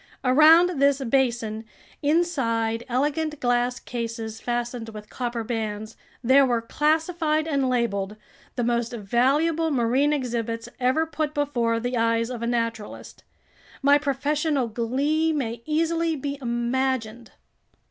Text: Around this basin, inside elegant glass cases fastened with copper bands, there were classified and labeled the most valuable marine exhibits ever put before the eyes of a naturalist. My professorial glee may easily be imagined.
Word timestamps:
Around 0.23 0.79
this 0.81 0.97
basin, 1.03 1.63
inside 2.01 2.83
elegant 2.89 3.39
glass 3.39 3.79
cases 3.79 4.39
fastened 4.41 4.89
with 4.89 5.11
copper 5.11 5.43
bands, 5.43 5.95
there 6.23 6.43
were 6.43 6.59
classified 6.63 7.47
and 7.47 7.69
labeled 7.69 8.15
the 8.55 8.63
most 8.63 8.93
valuable 8.93 9.69
marine 9.69 10.11
exhibits 10.11 10.67
ever 10.79 11.05
put 11.05 11.35
before 11.35 11.79
the 11.79 11.97
eyes 11.97 12.31
of 12.31 12.41
a 12.41 12.47
naturalist. 12.47 13.23
My 13.83 13.99
professorial 13.99 14.67
glee 14.69 15.31
may 15.33 15.61
easily 15.67 16.15
be 16.15 16.39
imagined. 16.41 17.33